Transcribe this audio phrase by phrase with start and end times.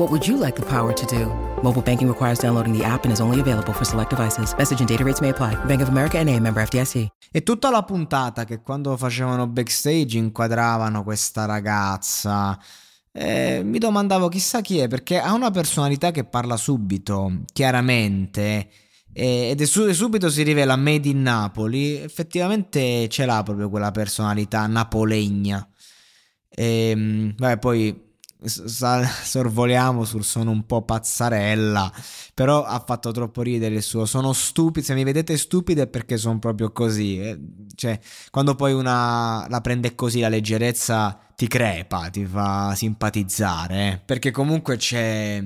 [0.00, 1.26] What would you like the power to do?
[1.62, 4.54] Mobile banking requires downloading the app and is only available for select devices.
[4.56, 5.62] Message and data rates may apply.
[5.66, 7.06] Bank of America and a member FDIC.
[7.30, 12.58] E tutta la puntata che quando facevano backstage inquadravano questa ragazza.
[13.12, 18.70] Eh, mi domandavo chissà chi è, perché ha una personalità che parla subito, chiaramente.
[19.12, 21.96] Ed è subito si rivela made in Napoli.
[21.96, 25.68] Effettivamente ce l'ha proprio quella personalità napolegna.
[26.48, 28.08] E, ehm, vabbè, poi
[28.42, 31.92] sorvoliamo sul sono un po' pazzarella,
[32.34, 36.16] però ha fatto troppo ridere il suo sono stupido, se mi vedete stupido è perché
[36.16, 37.38] sono proprio così, eh.
[37.74, 37.98] cioè
[38.30, 43.98] quando poi una la prende così la leggerezza ti crepa, ti fa simpatizzare, eh.
[44.04, 45.42] perché comunque c'è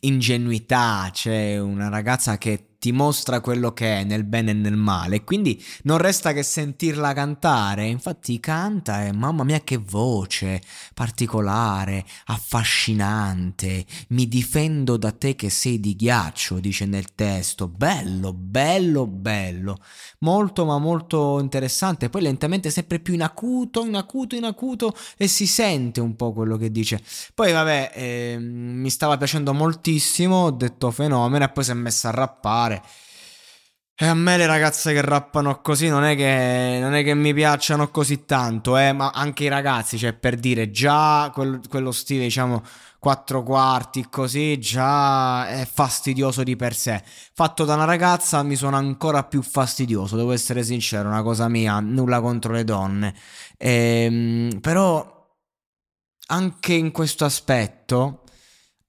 [0.00, 5.24] ingenuità, c'è una ragazza che ti mostra quello che è nel bene e nel male.
[5.24, 7.86] Quindi non resta che sentirla cantare.
[7.86, 10.62] Infatti canta e mamma mia che voce
[10.94, 13.84] particolare, affascinante.
[14.08, 17.66] Mi difendo da te che sei di ghiaccio, dice nel testo.
[17.66, 19.78] Bello, bello, bello.
[20.20, 22.08] Molto ma molto interessante.
[22.08, 26.32] Poi lentamente sempre più in acuto, in acuto, in acuto e si sente un po'
[26.32, 27.00] quello che dice.
[27.34, 32.08] Poi vabbè, eh, mi stava piacendo moltissimo, ho detto fenomeno e poi si è messa
[32.08, 32.82] a rappare.
[34.00, 37.34] E a me le ragazze che rappano così non è che, non è che mi
[37.34, 42.22] piacciono così tanto, eh, ma anche i ragazzi, cioè per dire già quel, quello stile,
[42.22, 42.62] diciamo,
[43.00, 47.02] quattro quarti così, già è fastidioso di per sé.
[47.32, 51.80] Fatto da una ragazza mi suona ancora più fastidioso, devo essere sincero, una cosa mia,
[51.80, 53.12] nulla contro le donne.
[53.56, 55.17] Ehm, però
[56.30, 58.22] anche in questo aspetto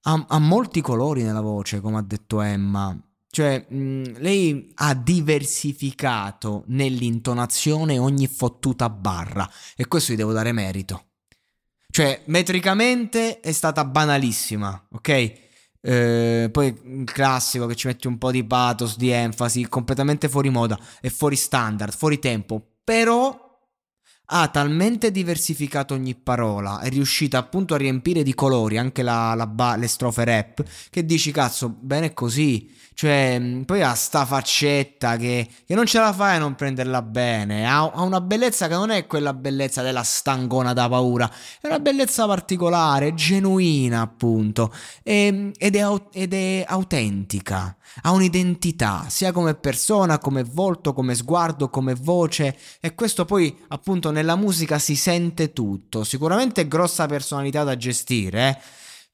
[0.02, 2.98] ha, ha molti colori nella voce, come ha detto Emma
[3.32, 11.04] cioè, mh, lei ha diversificato nell'intonazione ogni fottuta barra e questo gli devo dare merito.
[11.88, 15.32] Cioè, metricamente è stata banalissima, ok?
[15.82, 20.50] Eh, poi il classico che ci metti un po' di pathos, di enfasi, completamente fuori
[20.50, 22.78] moda e fuori standard, fuori tempo.
[22.82, 23.49] Però
[24.32, 29.48] ha talmente diversificato ogni parola, è riuscita appunto a riempire di colori anche la, la
[29.48, 32.78] ba- le strofe rap, che dici cazzo, bene così.
[33.00, 37.66] Cioè, poi ha sta faccetta che, che non ce la fai a non prenderla bene.
[37.66, 41.26] Ha, ha, una bellezza che non è quella bellezza della stangona da paura,
[41.62, 44.70] è una bellezza particolare, genuina, appunto.
[45.02, 47.74] E, ed, è, ed è autentica.
[48.02, 52.54] Ha un'identità, sia come persona, come volto, come sguardo, come voce.
[52.80, 56.04] E questo poi, appunto, nella musica si sente tutto.
[56.04, 58.58] Sicuramente grossa personalità da gestire, eh.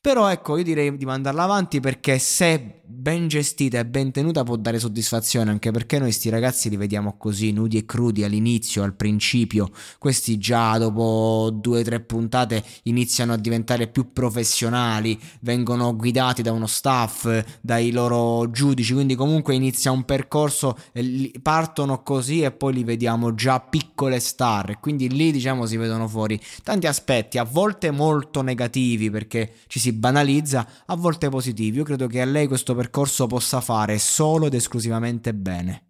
[0.06, 4.54] Però ecco, io direi di mandarla avanti perché se ben gestita e ben tenuta può
[4.54, 8.94] dare soddisfazione, anche perché noi sti ragazzi li vediamo così, nudi e crudi all'inizio, al
[8.94, 16.42] principio, questi già dopo due o tre puntate iniziano a diventare più professionali, vengono guidati
[16.42, 20.78] da uno staff, dai loro giudici, quindi comunque inizia un percorso,
[21.42, 26.40] partono così e poi li vediamo già piccole star, quindi lì diciamo si vedono fuori
[26.62, 31.78] tanti aspetti, a volte molto negativi perché ci si banalizza, a volte positivi.
[31.78, 35.82] Io credo che a lei questo percorso possa fare solo ed esclusivamente bene.